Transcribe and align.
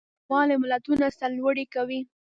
یووالی 0.27 0.55
ملتونه 0.63 1.05
سرلوړي 1.17 1.65
کوي. 1.73 2.01